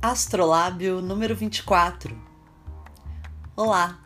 [0.00, 2.16] Astrolábio número 24.
[3.56, 3.98] Olá,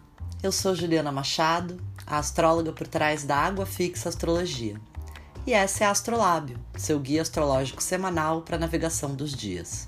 [0.42, 4.80] eu sou Juliana Machado, a astróloga por trás da Água Fixa Astrologia.
[5.46, 9.86] E essa é a Astrolábio, seu guia astrológico semanal para navegação dos dias.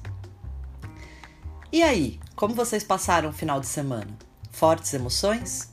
[1.72, 4.14] E aí, como vocês passaram o final de semana?
[4.50, 5.72] Fortes emoções?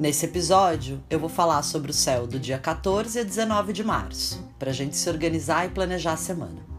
[0.00, 4.44] Nesse episódio, eu vou falar sobre o céu do dia 14 a 19 de março,
[4.58, 6.77] para a gente se organizar e planejar a semana.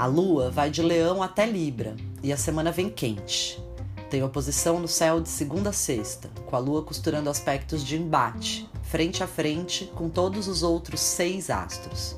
[0.00, 3.62] A lua vai de Leão até Libra e a semana vem quente.
[4.08, 8.66] Tem oposição no céu de segunda a sexta, com a lua costurando aspectos de embate,
[8.82, 12.16] frente a frente com todos os outros seis astros.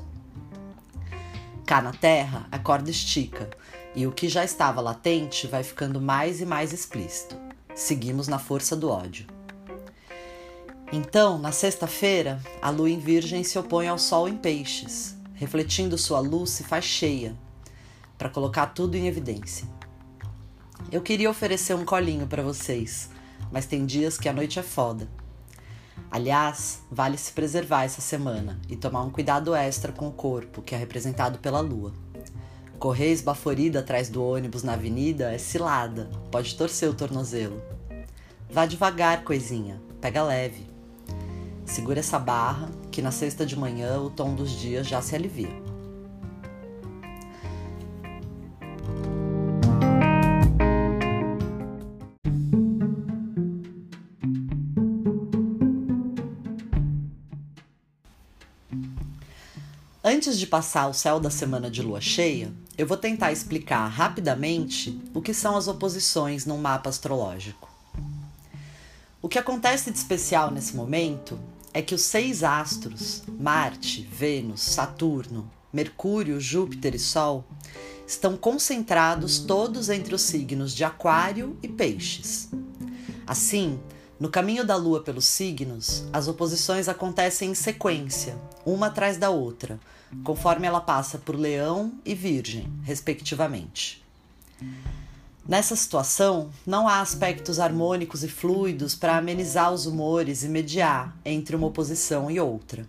[1.65, 3.49] Cá na Terra, a corda estica
[3.93, 7.35] e o que já estava latente vai ficando mais e mais explícito.
[7.75, 9.27] Seguimos na força do ódio.
[10.89, 16.21] Então, na sexta-feira, a lua em Virgem se opõe ao Sol em Peixes, refletindo sua
[16.21, 17.35] luz se faz cheia,
[18.17, 19.67] para colocar tudo em evidência.
[20.91, 23.09] Eu queria oferecer um colinho para vocês,
[23.51, 25.07] mas tem dias que a noite é foda.
[26.11, 30.75] Aliás, vale se preservar essa semana e tomar um cuidado extra com o corpo, que
[30.75, 31.93] é representado pela lua.
[32.77, 37.61] Correr esbaforida atrás do ônibus na avenida é cilada, pode torcer o tornozelo.
[38.49, 40.67] Vá devagar, coisinha, pega leve.
[41.65, 45.62] Segura essa barra, que na sexta de manhã o tom dos dias já se alivia.
[60.05, 64.99] Antes de passar o céu da semana de lua cheia, eu vou tentar explicar rapidamente
[65.13, 67.71] o que são as oposições num mapa astrológico.
[69.21, 71.39] O que acontece de especial nesse momento
[71.73, 77.45] é que os seis astros, Marte, Vênus, Saturno, Mercúrio, Júpiter e Sol,
[78.05, 82.49] estão concentrados todos entre os signos de Aquário e Peixes.
[83.25, 83.79] Assim,
[84.23, 89.77] no caminho da Lua pelos signos, as oposições acontecem em sequência, uma atrás da outra,
[90.23, 94.01] conforme ela passa por Leão e Virgem, respectivamente.
[95.45, 101.57] Nessa situação, não há aspectos harmônicos e fluidos para amenizar os humores e mediar entre
[101.57, 102.87] uma oposição e outra.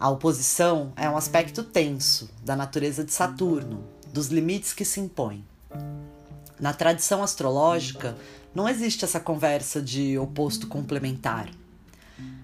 [0.00, 5.44] A oposição é um aspecto tenso da natureza de Saturno, dos limites que se impõem.
[6.58, 8.16] Na tradição astrológica,
[8.54, 11.48] não existe essa conversa de oposto complementar.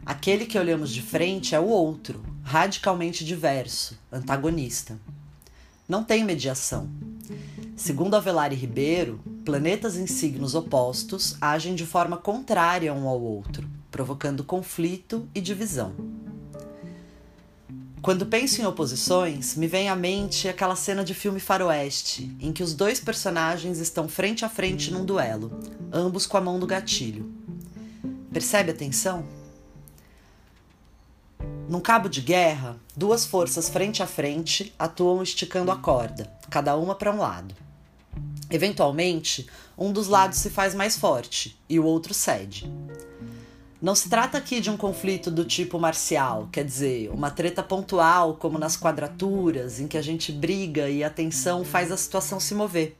[0.04, 4.98] Aquele que olhamos de frente é o outro, radicalmente diverso, antagonista.
[5.88, 6.88] Não tem mediação.
[7.76, 14.44] Segundo Avelar Ribeiro, planetas em signos opostos agem de forma contrária um ao outro, provocando
[14.44, 15.94] conflito e divisão.
[18.04, 22.62] Quando penso em oposições, me vem à mente aquela cena de filme faroeste, em que
[22.62, 25.50] os dois personagens estão frente a frente num duelo,
[25.90, 27.32] ambos com a mão no gatilho.
[28.30, 29.24] Percebe a tensão?
[31.66, 36.94] Num cabo de guerra, duas forças frente a frente atuam esticando a corda, cada uma
[36.94, 37.54] para um lado.
[38.50, 39.48] Eventualmente,
[39.78, 42.70] um dos lados se faz mais forte e o outro cede.
[43.84, 48.34] Não se trata aqui de um conflito do tipo marcial, quer dizer, uma treta pontual,
[48.34, 52.54] como nas quadraturas, em que a gente briga e a tensão faz a situação se
[52.54, 52.96] mover.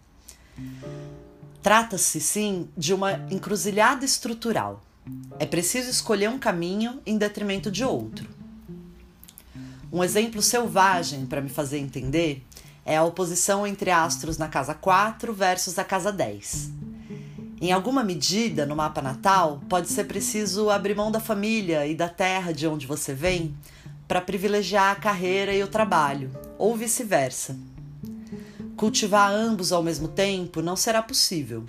[1.62, 4.82] Trata-se, sim, de uma encruzilhada estrutural.
[5.38, 8.28] É preciso escolher um caminho em detrimento de outro.
[9.90, 12.44] Um exemplo selvagem para me fazer entender
[12.84, 16.93] é a oposição entre astros na casa 4 versus a casa 10.
[17.60, 22.08] Em alguma medida, no mapa natal, pode ser preciso abrir mão da família e da
[22.08, 23.54] terra de onde você vem
[24.06, 27.56] para privilegiar a carreira e o trabalho, ou vice-versa.
[28.76, 31.64] Cultivar ambos ao mesmo tempo não será possível,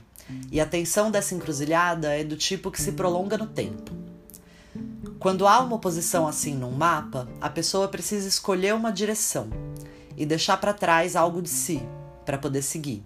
[0.52, 3.92] e a tensão dessa encruzilhada é do tipo que se prolonga no tempo.
[5.20, 9.50] Quando há uma oposição assim num mapa, a pessoa precisa escolher uma direção
[10.18, 11.82] e deixar para trás algo de si
[12.26, 13.04] para poder seguir.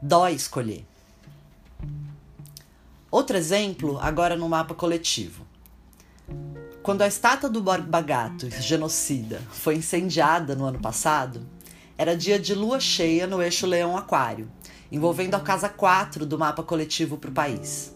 [0.00, 0.89] Dói escolher.
[3.10, 5.44] Outro exemplo, agora no mapa coletivo.
[6.80, 11.44] Quando a estátua do Borba Gato, genocida, foi incendiada no ano passado,
[11.98, 14.48] era dia de lua cheia no eixo Leão-Aquário,
[14.92, 17.92] envolvendo a casa 4 do mapa coletivo para o país.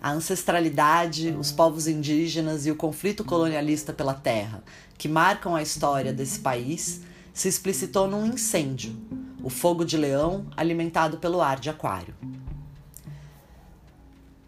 [0.00, 4.62] A ancestralidade, os povos indígenas e o conflito colonialista pela terra,
[4.96, 7.00] que marcam a história desse país,
[7.34, 8.96] se explicitou num incêndio,
[9.42, 12.14] o fogo de leão alimentado pelo ar de aquário.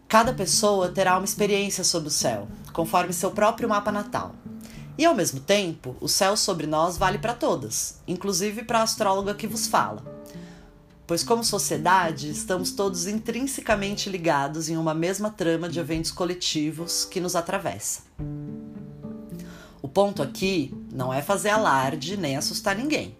[0.07, 4.35] Cada pessoa terá uma experiência sob o céu, conforme seu próprio mapa natal.
[4.97, 9.33] E ao mesmo tempo, o céu sobre nós vale para todas, inclusive para a astróloga
[9.33, 10.03] que vos fala.
[11.07, 17.19] Pois, como sociedade, estamos todos intrinsecamente ligados em uma mesma trama de eventos coletivos que
[17.19, 18.01] nos atravessa.
[19.81, 23.15] O ponto aqui não é fazer alarde nem assustar ninguém.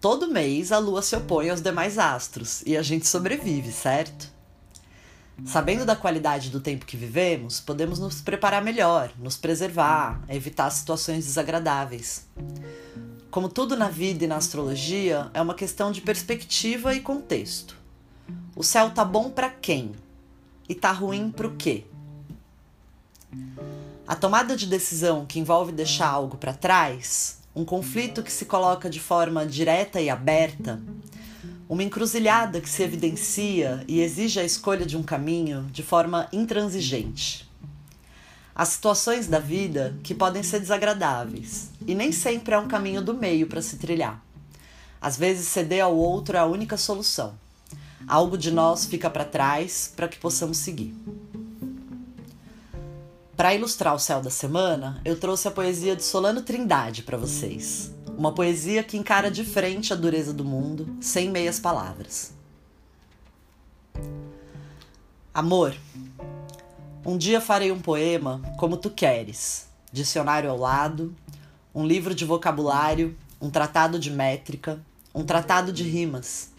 [0.00, 4.37] Todo mês a lua se opõe aos demais astros e a gente sobrevive, certo?
[5.44, 11.24] Sabendo da qualidade do tempo que vivemos, podemos nos preparar melhor, nos preservar, evitar situações
[11.24, 12.26] desagradáveis.
[13.30, 17.76] Como tudo na vida e na astrologia, é uma questão de perspectiva e contexto.
[18.56, 19.92] O céu tá bom para quem?
[20.68, 21.84] E tá ruim pro quê?
[24.06, 28.88] A tomada de decisão que envolve deixar algo para trás, um conflito que se coloca
[28.88, 30.80] de forma direta e aberta,
[31.68, 37.46] uma encruzilhada que se evidencia e exige a escolha de um caminho de forma intransigente.
[38.54, 43.14] Há situações da vida que podem ser desagradáveis e nem sempre é um caminho do
[43.14, 44.24] meio para se trilhar.
[45.00, 47.34] Às vezes, ceder ao outro é a única solução.
[48.06, 50.94] Algo de nós fica para trás para que possamos seguir.
[53.36, 57.92] Para ilustrar o céu da semana, eu trouxe a poesia de Solano Trindade para vocês.
[58.18, 62.32] Uma poesia que encara de frente a dureza do mundo, sem meias palavras.
[65.32, 65.72] Amor,
[67.06, 71.14] um dia farei um poema como tu queres, dicionário ao lado,
[71.72, 74.80] um livro de vocabulário, um tratado de métrica,
[75.14, 76.50] um tratado de rimas.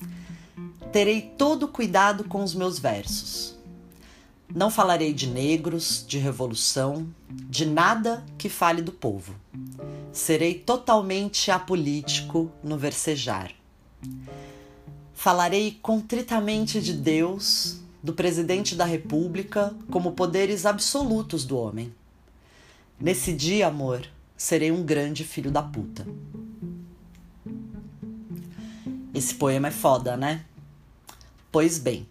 [0.93, 3.59] Terei todo cuidado com os meus versos.
[4.55, 9.35] Não falarei de negros, de revolução, de nada que fale do povo.
[10.11, 13.51] Serei totalmente apolítico no versejar.
[15.13, 21.93] Falarei contritamente de Deus, do presidente da República, como poderes absolutos do homem.
[22.99, 26.07] Nesse dia, amor, serei um grande filho da puta.
[29.13, 30.45] Esse poema é foda, né?
[31.51, 32.07] Pois bem,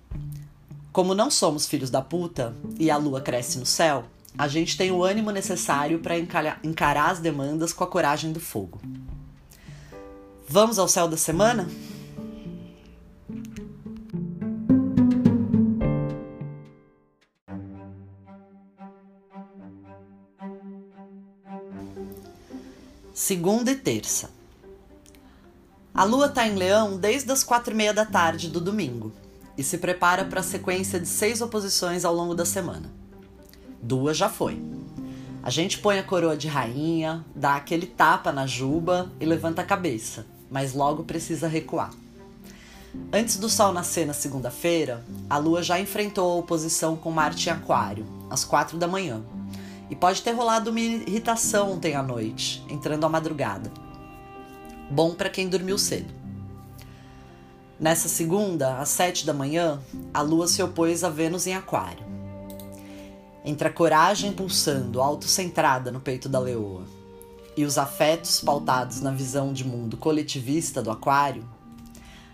[0.92, 4.04] como não somos filhos da puta e a lua cresce no céu,
[4.36, 8.80] a gente tem o ânimo necessário para encarar as demandas com a coragem do fogo.
[10.48, 11.68] Vamos ao céu da semana?
[23.12, 24.30] Segunda e terça.
[25.92, 29.12] A lua está em Leão desde as quatro e meia da tarde do domingo
[29.56, 32.97] e se prepara para a sequência de seis oposições ao longo da semana.
[33.82, 34.60] Duas já foi.
[35.42, 39.64] A gente põe a coroa de rainha, dá aquele tapa na juba e levanta a
[39.64, 41.90] cabeça, mas logo precisa recuar.
[43.12, 47.52] Antes do sol nascer na segunda-feira, a lua já enfrentou a oposição com Marte em
[47.52, 49.22] Aquário, às quatro da manhã.
[49.88, 53.70] E pode ter rolado uma irritação ontem à noite, entrando à madrugada.
[54.90, 56.12] Bom para quem dormiu cedo.
[57.78, 59.80] Nessa segunda, às sete da manhã,
[60.12, 62.04] a lua se opôs a Vênus em Aquário.
[63.44, 66.84] Entre a coragem pulsando, autocentrada no peito da leoa,
[67.56, 71.48] e os afetos pautados na visão de mundo coletivista do Aquário,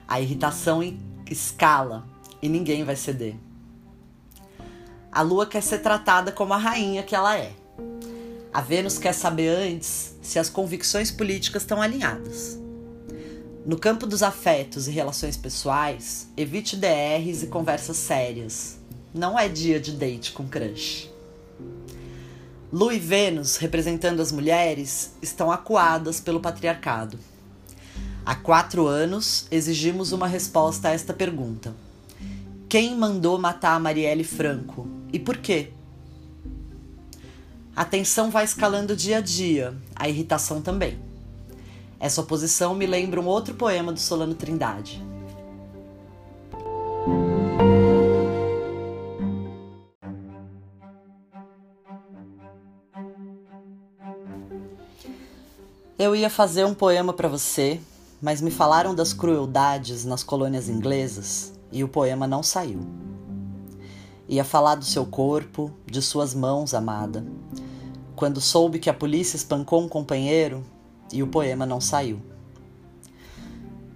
[0.06, 0.82] a irritação
[1.30, 2.04] escala
[2.42, 3.36] e ninguém vai ceder.
[5.10, 7.52] A lua quer ser tratada como a rainha que ela é.
[8.52, 12.58] A Vênus quer saber antes se as convicções políticas estão alinhadas.
[13.64, 18.79] No campo dos afetos e relações pessoais, evite DRs e conversas sérias,
[19.14, 21.08] não é dia de date com crush.
[22.72, 27.16] Lu e Vênus, representando as mulheres, estão acuadas pelo patriarcado.
[28.26, 31.72] Há quatro anos exigimos uma resposta a esta pergunta:
[32.68, 35.70] Quem mandou matar a Marielle Franco e por quê?
[37.76, 40.98] A tensão vai escalando dia a dia, a irritação também.
[42.00, 45.00] Essa oposição me lembra um outro poema do Solano Trindade.
[55.96, 57.81] Eu ia fazer um poema para você,
[58.20, 62.81] mas me falaram das crueldades nas colônias inglesas e o poema não saiu.
[64.29, 67.24] Ia falar do seu corpo, de suas mãos, amada.
[68.17, 70.65] Quando soube que a polícia espancou um companheiro
[71.13, 72.20] e o poema não saiu.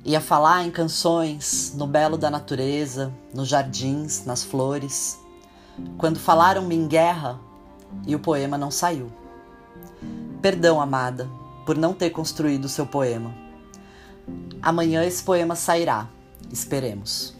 [0.05, 5.19] Ia falar em canções, no belo da natureza, nos jardins, nas flores.
[5.97, 7.41] Quando falaram-me em guerra
[8.07, 9.11] e o poema não saiu.
[10.41, 11.29] Perdão, amada,
[11.69, 13.31] por não ter construído seu poema.
[14.63, 16.09] Amanhã esse poema sairá,
[16.51, 17.35] esperemos.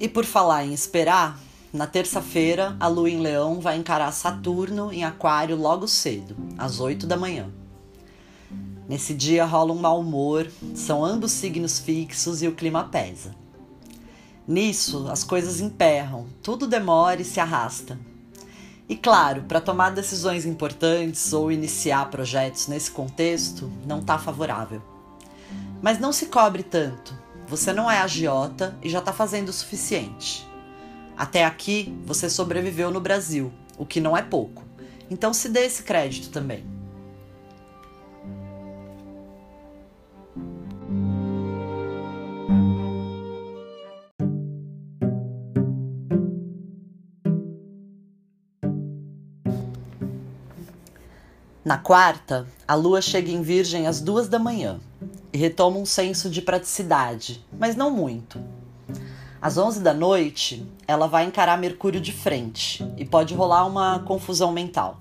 [0.00, 1.38] E por falar em esperar,
[1.72, 7.06] na terça-feira a lua em Leão vai encarar Saturno em Aquário logo cedo, às 8
[7.06, 7.48] da manhã.
[8.88, 13.34] Nesse dia rola um mau humor, são ambos signos fixos e o clima pesa.
[14.46, 17.98] Nisso, as coisas emperram, tudo demora e se arrasta.
[18.88, 24.80] E claro, para tomar decisões importantes ou iniciar projetos nesse contexto, não está favorável.
[25.82, 27.14] Mas não se cobre tanto.
[27.46, 30.48] Você não é agiota e já está fazendo o suficiente.
[31.14, 34.64] Até aqui, você sobreviveu no Brasil, o que não é pouco.
[35.10, 36.77] Então se dê esse crédito também.
[51.68, 54.80] Na quarta, a lua chega em Virgem às duas da manhã
[55.30, 58.40] e retoma um senso de praticidade, mas não muito.
[59.38, 64.50] Às onze da noite, ela vai encarar Mercúrio de frente e pode rolar uma confusão
[64.50, 64.98] mental.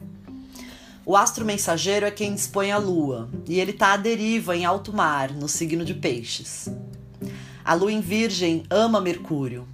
[1.05, 4.91] O astro mensageiro é quem dispõe a lua e ele está à deriva em alto
[4.91, 6.67] mar, no signo de Peixes.
[7.63, 9.65] A lua em Virgem ama Mercúrio,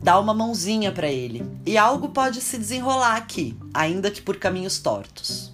[0.00, 4.78] dá uma mãozinha para ele e algo pode se desenrolar aqui, ainda que por caminhos
[4.78, 5.50] tortos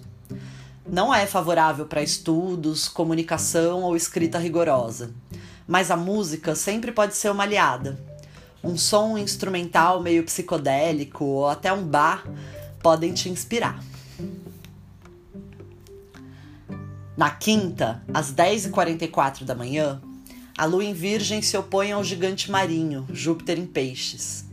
[0.89, 5.11] não é favorável para estudos, comunicação ou escrita rigorosa.
[5.67, 7.99] Mas a música sempre pode ser uma aliada.
[8.63, 12.25] Um som instrumental meio psicodélico ou até um bar
[12.81, 13.83] podem te inspirar.
[17.17, 20.01] Na quinta, às 10h44 da manhã,
[20.57, 24.45] a lua em Virgem se opõe ao gigante marinho, Júpiter em Peixes.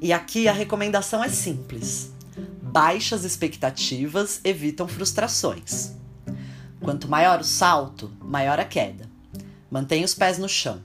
[0.00, 2.12] E aqui a recomendação é simples:
[2.72, 5.92] Baixas expectativas evitam frustrações.
[6.80, 9.10] Quanto maior o salto, maior a queda.
[9.70, 10.80] Mantenha os pés no chão.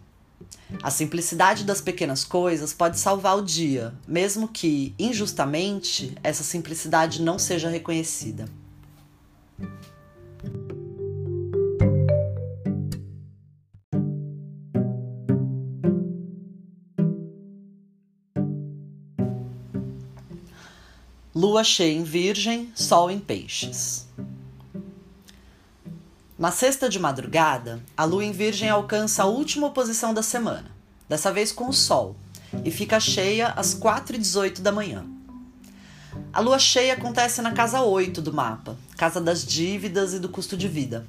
[0.83, 7.39] A simplicidade das pequenas coisas pode salvar o dia, mesmo que, injustamente, essa simplicidade não
[7.39, 8.49] seja reconhecida.
[21.39, 24.07] Lua cheia em Virgem, Sol em Peixes.
[26.35, 30.65] Na sexta de madrugada, a Lua em Virgem alcança a última posição da semana,
[31.07, 32.15] dessa vez com o Sol,
[32.65, 35.05] e fica cheia às 4h18 da manhã.
[36.33, 40.57] A lua cheia acontece na casa 8 do mapa, casa das dívidas e do custo
[40.57, 41.05] de vida.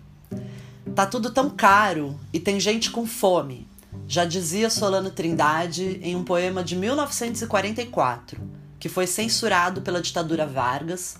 [0.94, 3.66] Tá tudo tão caro e tem gente com fome,
[4.06, 11.16] já dizia Solano Trindade em um poema de 1944 que foi censurado pela ditadura Vargas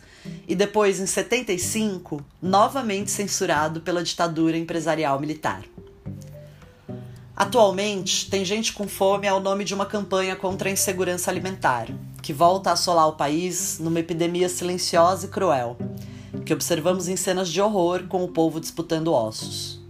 [0.47, 5.65] e depois, em 75, novamente censurado pela ditadura empresarial militar.
[7.37, 11.87] Atualmente, tem gente com fome ao nome de uma campanha contra a insegurança alimentar,
[12.21, 15.77] que volta a assolar o país numa epidemia silenciosa e cruel,
[16.45, 19.81] que observamos em cenas de horror com o povo disputando ossos.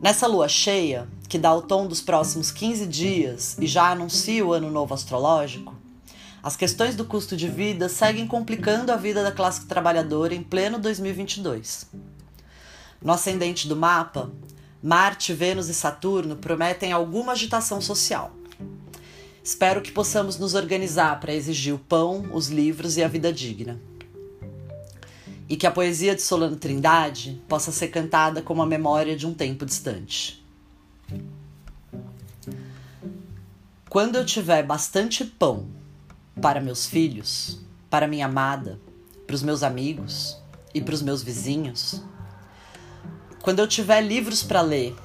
[0.00, 4.52] Nessa lua cheia, que dá o tom dos próximos 15 dias e já anuncia o
[4.52, 5.74] ano novo astrológico,
[6.44, 10.78] as questões do custo de vida seguem complicando a vida da classe trabalhadora em pleno
[10.78, 11.86] 2022.
[13.00, 14.30] No ascendente do mapa,
[14.82, 18.30] Marte, Vênus e Saturno prometem alguma agitação social.
[19.42, 23.80] Espero que possamos nos organizar para exigir o pão, os livros e a vida digna.
[25.48, 29.32] E que a poesia de Solano Trindade possa ser cantada como a memória de um
[29.32, 30.44] tempo distante.
[33.88, 35.66] Quando eu tiver bastante pão,
[36.40, 38.80] para meus filhos, para minha amada,
[39.26, 40.36] para os meus amigos
[40.74, 42.02] e para os meus vizinhos.
[43.42, 44.96] Quando eu tiver livros para ler,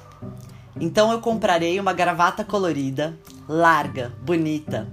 [0.80, 3.18] então eu comprarei uma gravata colorida,
[3.48, 4.88] larga, bonita,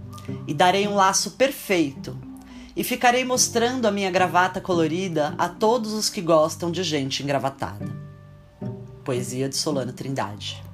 [0.45, 2.17] e darei um laço perfeito.
[2.75, 7.87] E ficarei mostrando a minha gravata colorida a todos os que gostam de gente engravatada.
[9.03, 10.66] Poesia de Solano Trindade.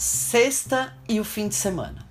[0.00, 2.06] Sexta e o fim de semana.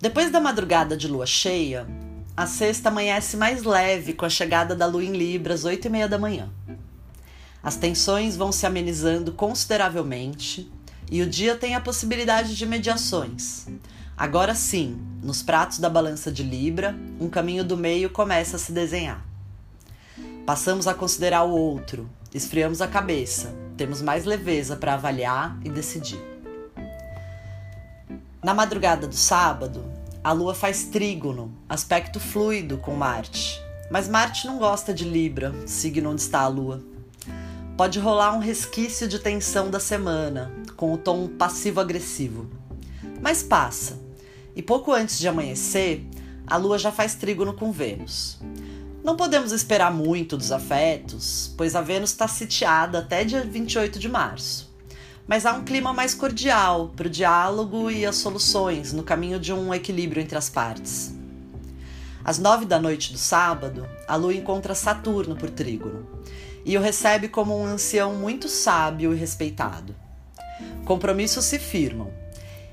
[0.00, 1.88] Depois da madrugada de lua cheia,
[2.36, 5.90] a sexta amanhece mais leve com a chegada da lua em Libra às oito e
[5.90, 6.48] meia da manhã.
[7.60, 10.70] As tensões vão se amenizando consideravelmente
[11.10, 13.66] e o dia tem a possibilidade de mediações.
[14.16, 18.70] Agora sim, nos pratos da balança de Libra, um caminho do meio começa a se
[18.70, 19.26] desenhar.
[20.46, 26.35] Passamos a considerar o outro, esfriamos a cabeça, temos mais leveza para avaliar e decidir.
[28.46, 29.84] Na madrugada do sábado,
[30.22, 33.60] a Lua faz trígono, aspecto fluido com Marte.
[33.90, 36.80] Mas Marte não gosta de Libra, signo onde está a Lua.
[37.76, 42.48] Pode rolar um resquício de tensão da semana, com o tom passivo-agressivo.
[43.20, 43.98] Mas passa.
[44.54, 46.06] E pouco antes de amanhecer,
[46.46, 48.38] a Lua já faz trígono com Vênus.
[49.02, 54.08] Não podemos esperar muito dos afetos, pois a Vênus está sitiada até dia 28 de
[54.08, 54.65] março.
[55.26, 59.52] Mas há um clima mais cordial para o diálogo e as soluções no caminho de
[59.52, 61.14] um equilíbrio entre as partes.
[62.24, 66.06] Às nove da noite do sábado, a Lua encontra Saturno por trígono
[66.64, 69.94] e o recebe como um ancião muito sábio e respeitado.
[70.84, 72.10] Compromissos se firmam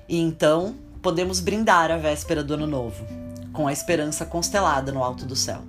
[0.08, 3.06] e então podemos brindar a véspera do Ano Novo,
[3.52, 5.62] com a esperança constelada no alto do céu.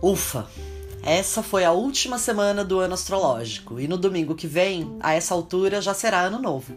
[0.00, 0.46] Ufa!
[1.06, 5.34] Essa foi a última semana do ano astrológico e no domingo que vem, a essa
[5.34, 6.76] altura, já será ano novo.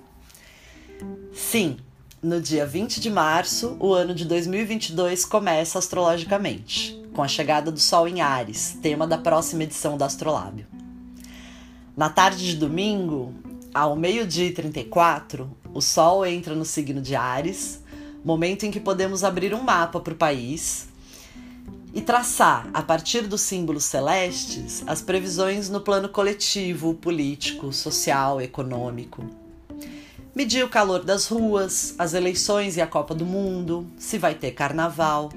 [1.33, 1.77] Sim,
[2.21, 7.79] no dia 20 de março, o ano de 2022 começa astrologicamente, com a chegada do
[7.79, 10.67] Sol em Ares, tema da próxima edição do Astrolábio.
[11.97, 13.33] Na tarde de domingo,
[13.73, 17.83] ao meio-dia e 34, o Sol entra no signo de Ares,
[18.23, 20.87] momento em que podemos abrir um mapa para o país
[21.93, 29.25] e traçar, a partir dos símbolos celestes, as previsões no plano coletivo, político, social, econômico.
[30.35, 34.51] Medir o calor das ruas, as eleições e a Copa do Mundo, se vai ter
[34.51, 35.31] carnaval.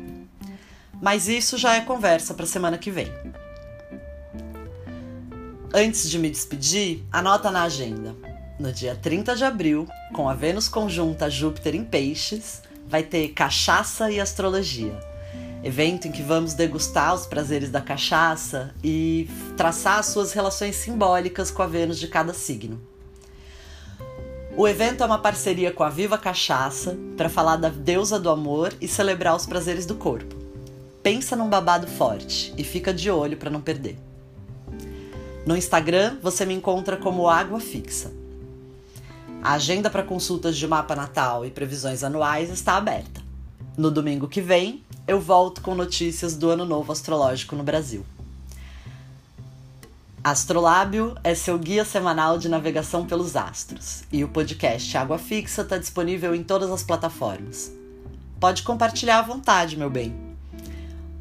[1.00, 3.11] Mas isso já é conversa para semana que vem.
[5.75, 8.14] Antes de me despedir, anota na agenda.
[8.61, 14.11] No dia 30 de abril, com a Vênus conjunta Júpiter em Peixes, vai ter Cachaça
[14.11, 15.12] e Astrologia
[15.62, 21.50] evento em que vamos degustar os prazeres da cachaça e traçar as suas relações simbólicas
[21.50, 22.81] com a Vênus de cada signo.
[24.57, 28.75] O evento é uma parceria com a Viva Cachaça para falar da deusa do amor
[28.81, 30.37] e celebrar os prazeres do corpo.
[31.03, 33.96] Pensa num babado forte e fica de olho para não perder.
[35.46, 38.12] No Instagram você me encontra como Água Fixa.
[39.42, 43.21] A agenda para consultas de mapa natal e previsões anuais está aberta.
[43.83, 48.07] No domingo que vem, eu volto com notícias do Ano Novo Astrológico no Brasil.
[50.23, 55.79] Astrolábio é seu guia semanal de navegação pelos astros e o podcast Água Fixa está
[55.79, 57.73] disponível em todas as plataformas.
[58.38, 60.14] Pode compartilhar à vontade, meu bem.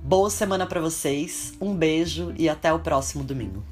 [0.03, 3.70] Boa semana para vocês, um beijo e até o próximo domingo.